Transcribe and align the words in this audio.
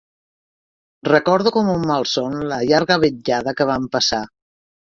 Recordo 1.07 1.51
com 1.59 1.69
un 1.75 1.85
malson 1.91 2.39
la 2.55 2.59
llarga 2.73 2.99
vetllada 3.07 3.57
que 3.61 3.71
vam 3.75 3.89
passar 3.97 4.27